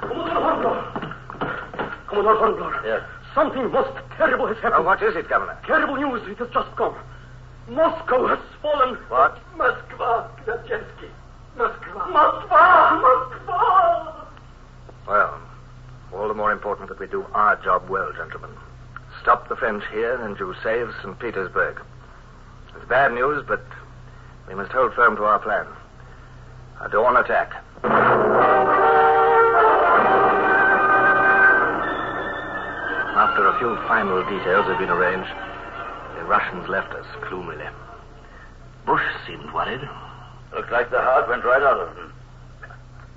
Commandant 0.00 0.32
Hornblower. 0.32 1.96
Commandant 2.08 2.38
Hornblower. 2.38 2.82
Yes. 2.86 3.02
Something 3.34 3.70
most 3.70 3.90
terrible 4.16 4.46
has 4.46 4.56
Oh, 4.58 4.60
happened. 4.62 4.86
what 4.86 5.02
is 5.02 5.14
it, 5.14 5.28
Governor? 5.28 5.58
Terrible 5.66 5.96
news. 5.96 6.22
It 6.26 6.38
has 6.38 6.48
just 6.48 6.74
come. 6.76 6.96
Moscow 7.68 8.26
has 8.28 8.38
fallen. 8.62 8.94
What? 9.08 9.38
Moskva, 9.58 10.28
Kviatchensky. 10.46 11.10
Moskva. 11.58 12.00
Moskva! 12.12 13.02
Moskva! 13.02 14.26
Well, 15.06 15.38
all 16.14 16.28
the 16.28 16.34
more 16.34 16.52
important 16.52 16.88
that 16.88 16.98
we 16.98 17.06
do 17.08 17.26
our 17.34 17.56
job 17.56 17.88
well, 17.90 18.10
gentlemen. 18.12 18.50
Stop 19.26 19.48
the 19.48 19.56
French 19.56 19.82
here, 19.90 20.22
and 20.22 20.38
you 20.38 20.54
save 20.62 20.86
St. 21.02 21.18
Petersburg. 21.18 21.82
It's 22.76 22.88
bad 22.88 23.12
news, 23.12 23.42
but 23.48 23.60
we 24.46 24.54
must 24.54 24.70
hold 24.70 24.94
firm 24.94 25.16
to 25.16 25.24
our 25.24 25.40
plan. 25.40 25.66
A 26.80 26.88
dawn 26.88 27.16
attack. 27.16 27.50
After 33.18 33.48
a 33.48 33.58
few 33.58 33.74
final 33.88 34.22
details 34.22 34.64
had 34.66 34.78
been 34.78 34.90
arranged, 34.90 35.34
the 36.14 36.24
Russians 36.26 36.68
left 36.68 36.92
us 36.92 37.06
gloomily. 37.28 37.66
Bush 38.86 39.02
seemed 39.26 39.52
worried. 39.52 39.82
Looked 40.54 40.70
like 40.70 40.92
the 40.92 41.02
heart 41.02 41.28
went 41.28 41.44
right 41.44 41.64
out 41.64 41.80
of 41.80 41.96
him. 41.96 42.12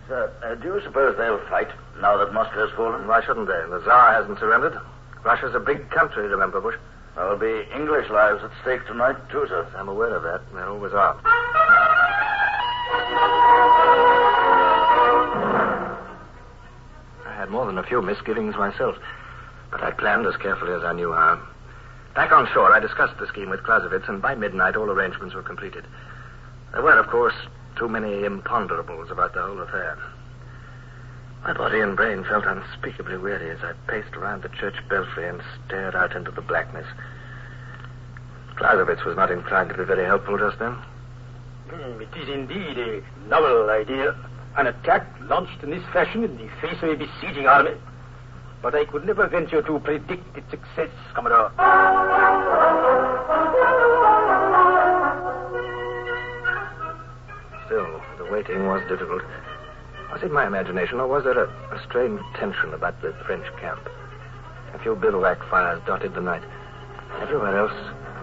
Sir, 0.08 0.34
uh, 0.44 0.56
do 0.56 0.74
you 0.74 0.82
suppose 0.82 1.16
they'll 1.20 1.38
fight 1.50 1.70
now 2.02 2.18
that 2.18 2.34
Moscow's 2.34 2.72
fallen? 2.72 3.06
Why 3.06 3.24
shouldn't 3.24 3.46
they? 3.46 3.62
The 3.70 3.82
Tsar 3.82 4.14
hasn't 4.14 4.40
surrendered. 4.40 4.82
Russia's 5.24 5.54
a 5.54 5.60
big 5.60 5.90
country, 5.90 6.28
remember, 6.28 6.62
Bush? 6.62 6.76
There'll 7.16 7.38
be 7.38 7.68
English 7.76 8.10
lives 8.10 8.44
at 8.44 8.52
stake 8.62 8.86
tonight, 8.88 9.18
too, 9.30 9.46
sir. 9.48 9.68
I'm 9.76 9.90
aware 9.90 10.16
of 10.16 10.24
that. 10.24 10.42
There 10.54 10.68
always 10.68 10.94
are. 10.94 11.20
I 17.26 17.34
had 17.36 17.50
more 17.50 17.66
than 17.66 17.78
a 17.78 17.84
few 17.84 18.02
misgivings 18.02 18.56
myself, 18.56 18.96
but 19.72 19.84
I 19.84 19.92
planned 19.92 20.26
as 20.26 20.38
carefully 20.38 20.74
as 20.74 20.84
I 20.84 20.94
knew 20.94 21.12
how. 21.12 21.42
Back 22.16 22.32
on 22.32 22.48
shore, 22.54 22.72
I 22.72 22.80
discussed 22.80 23.18
the 23.20 23.28
scheme 23.28 23.50
with 23.50 23.64
Clausewitz, 23.64 24.08
and 24.08 24.22
by 24.22 24.36
midnight, 24.36 24.76
all 24.76 24.90
arrangements 24.90 25.36
were 25.36 25.44
completed. 25.44 25.86
There 26.72 26.82
were, 26.82 26.98
of 26.98 27.08
course, 27.08 27.36
too 27.76 27.90
many 27.90 28.24
imponderables 28.24 29.12
about 29.12 29.34
the 29.34 29.42
whole 29.42 29.60
affair. 29.60 29.98
My 31.44 31.54
body 31.54 31.80
and 31.80 31.96
brain 31.96 32.24
felt 32.26 32.46
unspeakably 32.46 33.18
weary 33.18 33.50
as 33.50 33.60
I 33.64 33.74
paced 33.90 34.16
around 34.16 34.44
the 34.44 34.50
church 34.50 34.76
belfry 34.90 35.28
and 35.28 35.42
stared 35.66 35.96
out 35.96 36.16
into 36.16 36.32
the 36.32 36.42
blackness. 36.42 36.86
Clausewitz 38.56 39.06
was 39.06 39.16
not 39.16 39.32
inclined 39.32 39.70
to 39.70 39.78
be 39.78 39.86
very 39.86 40.06
helpful 40.06 40.38
just 40.38 40.60
then. 40.60 40.74
Hmm, 41.70 42.02
it 42.02 42.10
is 42.22 42.30
indeed 42.30 42.78
a 42.78 43.02
novel 43.30 43.70
idea. 43.70 44.16
An 44.58 44.68
attack 44.68 45.08
launched 45.22 45.64
in 45.64 45.70
this 45.70 45.84
fashion 45.94 46.24
in 46.26 46.36
the 46.38 46.50
face 46.62 46.82
of 46.82 46.90
a 46.90 46.96
besieging 46.96 47.48
army. 47.48 47.76
But 48.62 48.76
I 48.76 48.84
could 48.84 49.06
never 49.06 49.26
venture 49.28 49.62
to 49.62 49.80
predict 49.80 50.38
its 50.38 50.50
success, 50.52 50.90
Commodore. 51.14 51.52
Still, 57.66 58.02
the 58.18 58.30
waiting 58.30 58.68
was 58.68 58.82
difficult. 58.90 59.22
Was 60.12 60.24
it 60.24 60.32
my 60.32 60.48
imagination, 60.48 61.00
or 61.00 61.08
was 61.08 61.24
there 61.24 61.44
a, 61.44 61.48
a 61.48 61.84
strange 61.88 62.20
tension 62.36 62.74
about 62.74 63.02
the 63.02 63.14
French 63.26 63.46
camp? 63.60 63.80
A 64.74 64.80
few 64.80 64.96
bivouac 64.96 65.44
fires 65.50 65.82
dotted 65.86 66.16
the 66.16 66.22
night. 66.22 66.44
Everywhere 67.22 67.58
else 67.58 67.74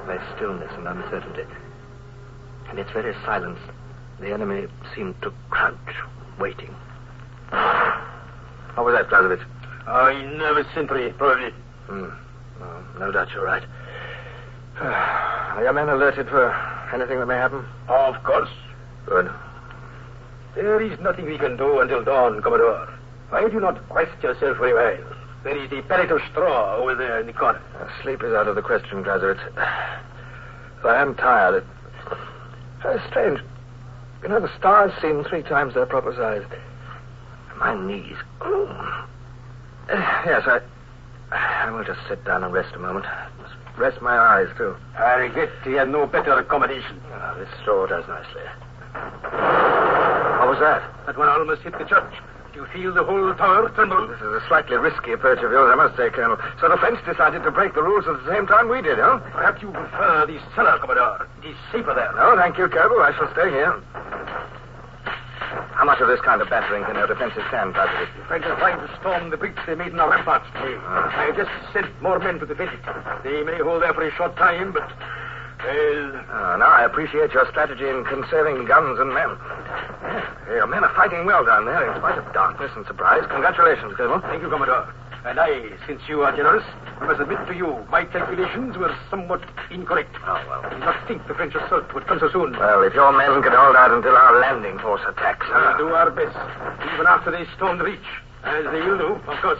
lay 0.08 0.18
stillness 0.34 0.70
and 0.76 0.88
uncertainty. 0.88 1.44
In 2.70 2.78
its 2.78 2.90
very 2.90 3.14
silence, 3.24 3.58
the 4.20 4.32
enemy 4.32 4.66
seemed 4.94 5.20
to 5.22 5.32
crouch, 5.50 5.76
waiting. 6.38 6.74
What 7.50 8.84
was 8.84 8.94
that, 8.94 9.08
Clausewitz? 9.08 9.42
Oh, 9.86 10.06
a 10.06 10.36
nervous 10.36 10.66
sentry, 10.74 11.12
probably. 11.16 11.50
Hmm. 11.86 12.08
No, 12.60 12.84
no 12.98 13.12
doubt 13.12 13.28
you're 13.32 13.44
right. 13.44 13.62
Are 14.80 15.62
your 15.62 15.72
men 15.72 15.88
alerted 15.88 16.28
for 16.28 16.52
anything 16.92 17.18
that 17.18 17.26
may 17.26 17.36
happen? 17.36 17.64
Of 17.88 18.22
course. 18.24 18.50
Good. 19.06 19.30
There 20.56 20.80
is 20.80 20.98
nothing 21.00 21.26
we 21.26 21.36
can 21.36 21.58
do 21.58 21.80
until 21.80 22.02
dawn, 22.02 22.40
Commodore. 22.40 22.88
Why 23.28 23.46
do 23.46 23.52
you 23.52 23.60
not 23.60 23.78
rest 23.94 24.22
yourself 24.22 24.56
for 24.56 24.66
a 24.66 24.74
while? 24.74 25.16
There 25.44 25.62
is 25.62 25.68
the 25.68 25.82
pallet 25.82 26.10
of 26.10 26.22
straw 26.30 26.76
over 26.76 26.94
there 26.94 27.20
in 27.20 27.26
the 27.26 27.34
corner. 27.34 27.60
Uh, 27.78 27.86
sleep 28.02 28.22
is 28.24 28.32
out 28.32 28.48
of 28.48 28.56
the 28.56 28.62
question, 28.62 29.04
Clausewitz. 29.04 29.40
I 29.56 31.02
am 31.02 31.14
tired. 31.14 31.56
It... 31.62 31.64
Very 32.82 33.00
strange. 33.10 33.40
You 34.22 34.28
know, 34.30 34.40
the 34.40 34.56
stars 34.56 34.92
seem 35.02 35.24
three 35.24 35.42
times 35.42 35.74
their 35.74 35.84
proper 35.84 36.14
size. 36.14 36.42
My 37.58 37.74
knees. 37.74 38.16
Oh. 38.40 39.06
Uh, 39.90 40.22
yes, 40.24 40.42
I. 40.46 40.60
I 41.32 41.70
will 41.70 41.84
just 41.84 42.00
sit 42.08 42.24
down 42.24 42.44
and 42.44 42.52
rest 42.52 42.74
a 42.74 42.78
moment. 42.78 43.04
Must 43.42 43.54
rest 43.76 44.00
my 44.00 44.16
eyes, 44.16 44.48
too. 44.56 44.74
I 44.96 45.14
regret 45.14 45.50
he 45.64 45.72
had 45.72 45.90
no 45.90 46.06
better 46.06 46.32
accommodation. 46.32 47.02
Ah, 47.12 47.34
this 47.38 47.48
straw 47.60 47.86
does 47.86 48.08
nicely. 48.08 49.65
Was 50.56 50.64
that? 50.64 51.04
That 51.04 51.18
one 51.20 51.28
almost 51.28 51.60
hit 51.60 51.76
the 51.76 51.84
church. 51.84 52.08
Do 52.56 52.64
you 52.64 52.66
feel 52.72 52.88
the 52.88 53.04
whole 53.04 53.28
tower 53.36 53.68
tremble? 53.76 54.08
This 54.08 54.16
is 54.24 54.40
a 54.40 54.42
slightly 54.48 54.80
risky 54.80 55.12
approach 55.12 55.44
of 55.44 55.52
yours, 55.52 55.68
I 55.68 55.76
must 55.76 56.00
say, 56.00 56.08
Colonel. 56.08 56.40
So 56.64 56.72
the 56.72 56.80
French 56.80 56.96
decided 57.04 57.44
to 57.44 57.52
break 57.52 57.76
the 57.76 57.84
rules 57.84 58.08
at 58.08 58.24
the 58.24 58.32
same 58.32 58.48
time 58.48 58.72
we 58.72 58.80
did, 58.80 58.96
huh? 58.96 59.20
Perhaps 59.36 59.60
you 59.60 59.68
prefer 59.68 60.24
the 60.24 60.40
cellar, 60.56 60.80
Commodore. 60.80 61.28
It 61.44 61.52
is 61.52 61.56
safer 61.68 61.92
there. 61.92 62.08
No, 62.16 62.32
thank 62.40 62.56
you, 62.56 62.72
Colonel. 62.72 63.04
I 63.04 63.12
shall 63.12 63.28
stay 63.36 63.52
here. 63.52 63.76
How 65.76 65.84
much 65.84 66.00
of 66.00 66.08
this 66.08 66.24
kind 66.24 66.40
of 66.40 66.48
battering 66.48 66.88
can 66.88 66.96
your 66.96 67.06
defenses 67.06 67.44
stand, 67.52 67.76
Clausewitz? 67.76 68.08
The 68.16 68.24
French 68.24 68.48
are 68.48 68.56
trying 68.56 68.80
to 68.80 68.88
storm 68.96 69.28
the 69.28 69.36
breach 69.36 69.60
they 69.68 69.76
made 69.76 69.92
in 69.92 70.00
our 70.00 70.08
ramparts 70.08 70.48
today. 70.56 70.80
Ah. 70.88 71.12
I 71.12 71.28
have 71.28 71.36
just 71.36 71.52
sent 71.76 71.92
more 72.00 72.16
men 72.16 72.40
to 72.40 72.48
defend 72.48 72.72
it. 72.72 72.80
They 73.28 73.44
may 73.44 73.60
hold 73.60 73.84
there 73.84 73.92
for 73.92 74.08
a 74.08 74.12
short 74.16 74.32
time, 74.40 74.72
but... 74.72 74.88
Well, 75.66 76.22
Ah, 76.30 76.56
now 76.58 76.70
I 76.70 76.84
appreciate 76.84 77.32
your 77.32 77.46
strategy 77.50 77.88
in 77.88 78.04
conserving 78.04 78.66
guns 78.66 78.98
and 79.00 79.10
men. 79.12 79.30
Your 80.46 80.66
men 80.66 80.84
are 80.84 80.94
fighting 80.94 81.26
well 81.26 81.44
down 81.44 81.64
there, 81.66 81.90
in 81.90 81.98
spite 81.98 82.18
of 82.18 82.32
darkness 82.32 82.70
and 82.76 82.86
surprise. 82.86 83.24
Congratulations, 83.30 83.94
Colonel. 83.96 84.20
thank 84.20 84.42
you, 84.42 84.48
Commodore. 84.48 84.86
And 85.24 85.40
I, 85.40 85.74
since 85.88 86.00
you 86.06 86.22
are 86.22 86.30
generous, 86.36 86.62
I 87.00 87.06
must 87.06 87.20
admit 87.20 87.38
to 87.48 87.54
you, 87.54 87.82
my 87.90 88.04
calculations 88.04 88.76
were 88.78 88.94
somewhat 89.10 89.42
incorrect. 89.72 90.14
Oh, 90.22 90.38
well. 90.46 90.62
I 90.64 90.70
did 90.70 90.78
not 90.86 91.08
think 91.08 91.26
the 91.26 91.34
French 91.34 91.54
assault 91.56 91.92
would 91.94 92.06
come 92.06 92.20
so 92.20 92.30
soon. 92.30 92.52
Well, 92.52 92.82
if 92.84 92.94
your 92.94 93.10
men 93.10 93.42
can 93.42 93.50
hold 93.50 93.74
out 93.74 93.90
until 93.90 94.14
our 94.14 94.38
landing 94.38 94.78
force 94.78 95.02
attacks. 95.08 95.46
We'll 95.50 95.58
uh, 95.66 95.76
do 95.78 95.88
our 95.90 96.10
best, 96.14 96.36
even 96.94 97.06
after 97.10 97.32
they 97.32 97.42
storm 97.56 97.78
the 97.78 97.84
reach. 97.90 98.06
As 98.44 98.64
they 98.70 98.80
will 98.86 98.98
do, 98.98 99.10
of 99.26 99.36
course. 99.42 99.58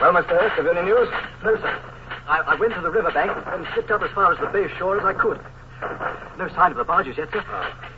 Well, 0.00 0.16
Mr. 0.16 0.32
Hurst, 0.40 0.56
have 0.56 0.64
you 0.64 0.72
any 0.72 0.88
news? 0.88 1.08
No, 1.44 1.56
sir. 1.60 1.89
I, 2.30 2.54
I 2.54 2.54
went 2.54 2.72
to 2.74 2.80
the 2.80 2.94
riverbank 2.94 3.34
and 3.34 3.66
slipped 3.74 3.90
up 3.90 4.06
as 4.06 4.10
far 4.14 4.30
as 4.30 4.38
the 4.38 4.46
bay 4.54 4.70
shore 4.78 4.94
as 4.94 5.02
I 5.02 5.18
could. 5.18 5.42
No 6.38 6.46
sign 6.54 6.70
of 6.70 6.78
the 6.78 6.86
barges 6.86 7.18
yet, 7.18 7.26
sir. 7.34 7.42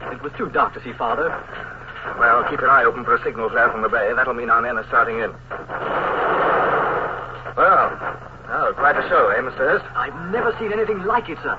It 0.09 0.23
was 0.25 0.33
too 0.41 0.49
dark 0.49 0.73
to 0.73 0.81
see 0.81 0.97
farther. 0.97 1.29
Well, 2.17 2.41
keep 2.49 2.65
your 2.65 2.71
eye 2.73 2.85
open 2.89 3.05
for 3.05 3.15
a 3.15 3.23
signal 3.23 3.51
flare 3.51 3.69
from 3.69 3.83
the 3.83 3.93
bay. 3.93 4.09
That'll 4.17 4.33
mean 4.33 4.49
our 4.49 4.63
men 4.65 4.81
are 4.81 4.89
starting 4.89 5.21
in. 5.21 5.37
Well, 7.61 7.93
oh, 8.49 8.73
quite 8.73 8.97
a 8.97 9.05
show, 9.13 9.29
eh, 9.37 9.45
Mr. 9.45 9.69
Hurst? 9.69 9.85
I've 9.93 10.17
never 10.33 10.57
seen 10.57 10.73
anything 10.73 11.05
like 11.05 11.29
it, 11.29 11.37
sir. 11.45 11.53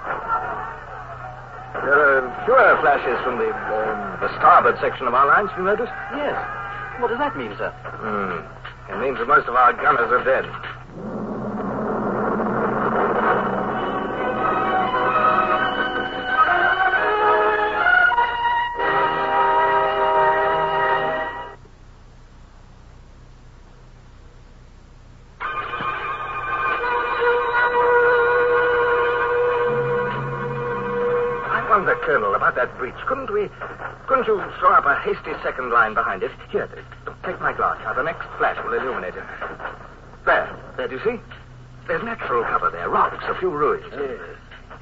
There 1.78 1.94
are 1.94 2.26
fewer 2.50 2.74
flashes 2.82 3.22
from 3.22 3.38
the 3.38 3.54
um, 3.54 4.18
the 4.18 4.34
starboard 4.42 4.82
section 4.82 5.06
of 5.06 5.14
our 5.14 5.30
lines, 5.30 5.54
you 5.58 5.64
noticed? 5.64 5.94
Yes. 6.18 6.42
What 6.98 7.14
does 7.14 7.22
that 7.22 7.38
mean, 7.38 7.54
sir? 7.54 7.70
Hmm. 8.02 8.42
It 8.90 8.98
means 8.98 9.22
that 9.22 9.28
most 9.28 9.46
of 9.46 9.54
our 9.54 9.74
gunners 9.74 10.10
are 10.10 10.26
dead. 10.26 10.50
Couldn't 34.24 34.40
you 34.40 34.56
throw 34.60 34.72
up 34.72 34.86
a 34.86 34.96
hasty 35.04 35.36
second 35.44 35.72
line 35.72 35.94
behind 35.94 36.24
it? 36.24 36.32
Here, 36.50 36.70
take 37.26 37.42
my 37.42 37.52
glass. 37.52 37.76
Now, 37.84 37.92
the 37.92 38.04
next 38.04 38.24
flash 38.38 38.56
will 38.64 38.72
illuminate 38.72 39.16
it. 39.16 39.24
There. 40.26 40.48
There, 40.78 40.88
do 40.88 40.96
you 40.96 41.02
see? 41.04 41.20
There's 41.88 42.04
natural 42.04 42.44
cover 42.46 42.70
there. 42.70 42.88
Rocks, 42.88 43.22
a 43.28 43.36
few 43.40 43.50
ruins. 43.50 43.84
Yes. 43.92 44.20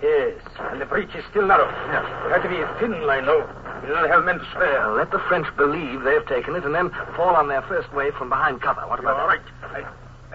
Yes. 0.04 0.38
And 0.70 0.80
the 0.80 0.86
breach 0.86 1.10
is 1.16 1.26
still 1.32 1.48
narrow. 1.48 1.66
Yeah. 1.90 2.06
It 2.28 2.32
had 2.38 2.44
to 2.44 2.50
be 2.50 2.62
a 2.62 2.70
thin 2.80 3.02
line, 3.08 3.26
though. 3.26 3.50
We 3.82 3.88
do 3.88 3.94
not 3.94 4.10
have 4.10 4.26
men 4.26 4.38
to 4.38 4.46
spare. 4.54 4.86
Well, 4.86 4.98
let 4.98 5.10
the 5.10 5.18
French 5.26 5.48
believe 5.58 6.04
they've 6.04 6.26
taken 6.28 6.54
it 6.54 6.64
and 6.64 6.76
then 6.76 6.92
fall 7.18 7.34
on 7.34 7.48
their 7.48 7.64
first 7.64 7.92
wave 7.94 8.14
from 8.14 8.30
behind 8.30 8.62
cover. 8.62 8.82
What 8.86 9.02
You're 9.02 9.10
about 9.10 9.22
all 9.22 9.28
right. 9.28 9.42
I, 9.64 9.82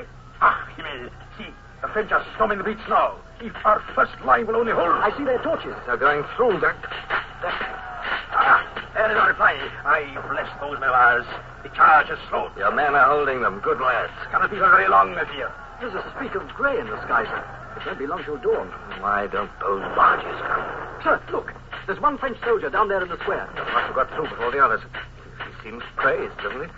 I, 0.01 0.05
ah, 0.41 0.69
Himmel. 0.75 1.11
See, 1.39 1.47
the 1.81 1.89
French 1.95 2.11
are 2.11 2.27
storming 2.35 2.59
the 2.59 2.65
breach 2.65 2.83
now. 2.89 3.15
If 3.39 3.55
our 3.65 3.85
first 3.95 4.19
line 4.25 4.49
will 4.49 4.57
only 4.57 4.73
hold. 4.73 4.91
I 4.91 5.17
see 5.17 5.23
their 5.23 5.39
torches. 5.43 5.77
They're 5.87 5.97
going 5.97 6.25
through 6.35 6.59
that... 6.59 6.77
Ah, 7.47 7.76
there 8.97 9.13
is 9.13 9.17
our 9.21 9.29
reply. 9.29 9.53
I 9.85 10.09
bless 10.33 10.49
those 10.61 10.81
men 10.81 10.89
of 10.89 10.97
ours. 10.97 11.27
The 11.63 11.69
charge 11.77 12.09
is 12.09 12.19
slow. 12.29 12.49
Your 12.57 12.73
men 12.73 12.95
are 12.97 13.13
holding 13.13 13.43
them. 13.43 13.61
Good 13.61 13.81
lads. 13.81 14.13
Cannot 14.33 14.51
be 14.51 14.57
for 14.57 14.71
very 14.73 14.89
long, 14.89 15.13
I 15.15 15.29
fear. 15.29 15.53
There's 15.81 15.93
a 15.93 16.01
streak 16.17 16.35
of 16.35 16.49
grey 16.57 16.81
in 16.81 16.87
the 16.89 16.97
sky, 17.05 17.25
sir. 17.29 17.45
It 17.77 17.85
won't 17.85 17.99
be 17.99 18.07
long 18.07 18.25
till 18.25 18.41
dawn. 18.41 18.73
Why 19.05 19.29
don't 19.29 19.53
those 19.61 19.85
barges 19.93 20.41
come? 20.49 20.65
Sir, 21.05 21.21
look. 21.31 21.53
There's 21.87 22.01
one 22.01 22.17
French 22.17 22.39
soldier 22.43 22.71
down 22.71 22.89
there 22.89 23.03
in 23.03 23.09
the 23.09 23.21
square. 23.21 23.47
Must 23.55 23.69
have 23.69 23.95
got 23.95 24.09
through 24.17 24.33
before 24.33 24.51
the 24.51 24.65
others. 24.65 24.81
He 24.81 25.53
seems 25.63 25.85
crazed, 25.97 26.37
doesn't 26.41 26.65
he? 26.65 26.71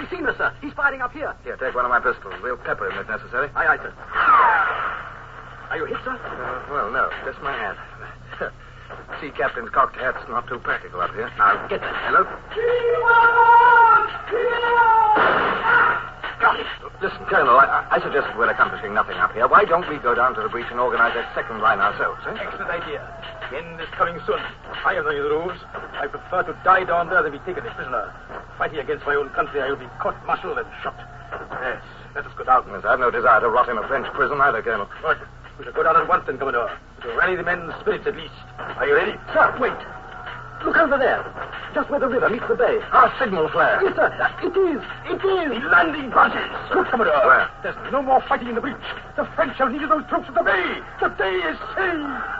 He's 0.00 0.08
seen 0.08 0.26
us, 0.26 0.36
sir. 0.38 0.52
He's 0.64 0.72
firing 0.72 1.02
up 1.02 1.12
here. 1.12 1.36
Here, 1.44 1.56
take 1.60 1.74
one 1.74 1.84
of 1.84 1.92
my 1.92 2.00
pistols. 2.00 2.34
We'll 2.42 2.56
pepper 2.56 2.88
him 2.90 2.96
if 2.98 3.06
necessary. 3.06 3.50
Aye, 3.54 3.76
aye, 3.76 3.80
sir. 3.84 3.92
Are 5.70 5.76
you 5.76 5.84
hit, 5.84 5.98
sir? 6.02 6.16
Uh, 6.16 6.72
well, 6.72 6.90
no, 6.90 7.10
just 7.28 7.38
my 7.42 7.52
hat. 7.52 7.76
Sea 9.20 9.30
captain's 9.36 9.68
cocked 9.68 9.96
hat's 9.96 10.24
not 10.30 10.48
too 10.48 10.58
practical 10.58 11.00
up 11.00 11.12
here. 11.12 11.28
Now, 11.36 11.68
get 11.68 11.80
that. 11.80 11.92
Hello? 12.08 12.24
Listen, 17.04 17.24
Colonel, 17.28 17.56
I, 17.56 17.84
I 17.90 18.00
suggested 18.00 18.32
we're 18.36 18.48
accomplishing 18.48 18.92
nothing 18.92 19.16
up 19.20 19.32
here. 19.32 19.48
Why 19.48 19.64
don't 19.64 19.88
we 19.88 19.98
go 19.98 20.14
down 20.14 20.34
to 20.36 20.40
the 20.40 20.48
breach 20.48 20.68
and 20.70 20.80
organize 20.80 21.16
a 21.16 21.28
second 21.34 21.60
line 21.60 21.80
ourselves, 21.80 22.20
eh? 22.28 22.36
Excellent 22.40 22.70
idea. 22.70 23.04
The 23.52 23.60
end 23.60 23.80
is 23.80 23.88
coming 23.92 24.16
soon. 24.24 24.40
I 24.84 24.94
have 24.96 25.04
no 25.04 25.12
the 25.12 25.28
rules. 25.28 25.56
I 26.00 26.06
prefer 26.08 26.42
to 26.44 26.56
die 26.64 26.84
down 26.84 27.08
there 27.08 27.22
than 27.22 27.32
be 27.32 27.44
taken 27.44 27.66
a 27.66 27.72
prisoner. 27.76 28.12
Fighting 28.56 28.80
against 28.80 29.04
my 29.04 29.16
own 29.16 29.28
country, 29.36 29.60
I 29.60 29.68
will 29.68 29.76
be 29.76 29.88
court-martialed 30.00 30.56
and 30.58 30.68
shot. 30.80 30.96
Yes, 31.60 31.82
let 32.14 32.24
us 32.24 32.32
go 32.36 32.44
down. 32.44 32.64
Yes, 32.72 32.84
I've 32.88 33.00
no 33.00 33.10
desire 33.10 33.40
to 33.40 33.48
rot 33.48 33.68
in 33.68 33.76
a 33.76 33.86
French 33.88 34.08
prison 34.16 34.40
either, 34.40 34.62
Colonel. 34.62 34.88
Good. 35.02 35.20
We 35.58 35.64
shall 35.64 35.74
go 35.76 35.82
down 35.82 35.96
at 35.96 36.08
once 36.08 36.24
then, 36.24 36.38
Commodore. 36.38 36.72
To 37.02 37.08
rally 37.16 37.36
the 37.36 37.42
men's 37.42 37.72
spirits 37.80 38.06
at 38.06 38.16
least. 38.16 38.34
Are 38.58 38.86
you 38.86 38.94
ready? 38.94 39.12
Sir, 39.32 39.56
wait. 39.58 39.72
Look 40.64 40.76
over 40.76 40.98
there. 40.98 41.24
Just 41.74 41.88
where 41.88 42.00
the 42.00 42.08
river 42.08 42.28
meets 42.28 42.44
the 42.46 42.54
bay. 42.54 42.78
Our 42.92 43.12
signal 43.18 43.48
flare. 43.48 43.80
Yes, 43.82 43.96
sir. 43.96 44.12
It 44.42 44.52
is. 44.52 44.82
It 45.08 45.24
is. 45.24 45.62
The 45.62 45.68
landing 45.68 46.10
parties. 46.10 46.52
Look, 46.74 46.88
Commodore. 46.88 47.24
Where? 47.24 47.50
There's 47.62 47.92
no 47.92 48.02
more 48.02 48.20
fighting 48.28 48.48
in 48.48 48.54
the 48.54 48.60
breach. 48.60 48.76
The 49.16 49.24
French 49.34 49.56
have 49.56 49.72
needed 49.72 49.90
those 49.90 50.04
troops 50.08 50.28
at 50.28 50.34
the 50.34 50.42
bay. 50.42 50.80
The 51.00 51.08
day 51.08 51.36
is 51.48 51.56
saved. 51.74 52.39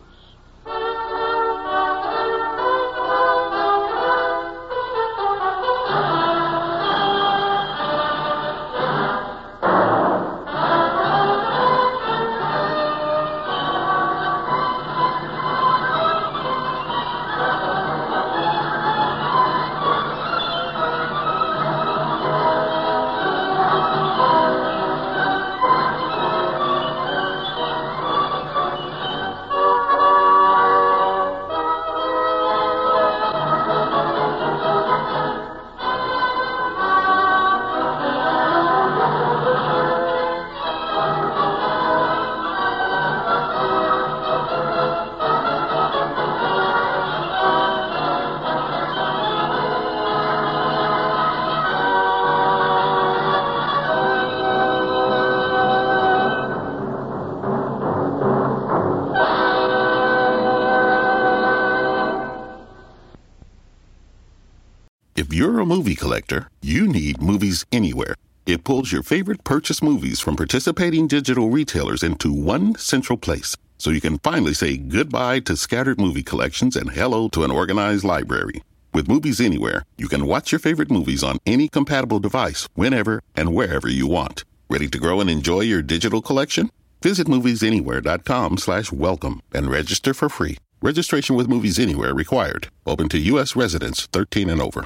You're 65.41 65.59
a 65.59 65.65
movie 65.65 65.95
collector, 65.95 66.47
you 66.61 66.85
need 66.85 67.19
Movies 67.19 67.65
Anywhere. 67.71 68.13
It 68.45 68.63
pulls 68.63 68.91
your 68.91 69.01
favorite 69.01 69.43
purchase 69.43 69.81
movies 69.81 70.19
from 70.19 70.35
participating 70.35 71.07
digital 71.07 71.49
retailers 71.49 72.03
into 72.03 72.31
one 72.31 72.75
central 72.75 73.17
place 73.17 73.57
so 73.79 73.89
you 73.89 74.01
can 74.01 74.19
finally 74.19 74.53
say 74.53 74.77
goodbye 74.77 75.39
to 75.39 75.57
scattered 75.57 75.99
movie 75.99 76.21
collections 76.21 76.75
and 76.75 76.91
hello 76.91 77.27
to 77.29 77.43
an 77.43 77.49
organized 77.49 78.03
library. 78.03 78.61
With 78.93 79.07
Movies 79.07 79.41
Anywhere, 79.41 79.83
you 79.97 80.07
can 80.07 80.27
watch 80.27 80.51
your 80.51 80.59
favorite 80.59 80.91
movies 80.91 81.23
on 81.23 81.39
any 81.47 81.67
compatible 81.67 82.19
device 82.19 82.69
whenever 82.75 83.23
and 83.35 83.55
wherever 83.55 83.89
you 83.89 84.05
want. 84.05 84.43
Ready 84.69 84.89
to 84.89 84.99
grow 84.99 85.21
and 85.21 85.29
enjoy 85.31 85.61
your 85.61 85.81
digital 85.81 86.21
collection? 86.21 86.69
Visit 87.01 87.25
moviesanywhere.com 87.25 88.59
slash 88.59 88.91
welcome 88.91 89.41
and 89.55 89.71
register 89.71 90.13
for 90.13 90.29
free. 90.29 90.59
Registration 90.83 91.35
with 91.35 91.49
Movies 91.49 91.79
Anywhere 91.79 92.13
required. 92.13 92.67
Open 92.85 93.09
to 93.09 93.17
U.S. 93.17 93.55
residents 93.55 94.05
13 94.05 94.47
and 94.47 94.61
over. 94.61 94.85